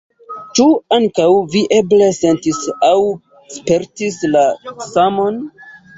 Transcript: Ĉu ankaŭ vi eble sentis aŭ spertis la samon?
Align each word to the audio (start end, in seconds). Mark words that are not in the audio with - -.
Ĉu 0.59 0.63
ankaŭ 0.95 1.27
vi 1.55 1.61
eble 1.79 2.07
sentis 2.21 2.63
aŭ 2.89 2.97
spertis 3.59 4.19
la 4.37 4.47
samon? 4.89 5.39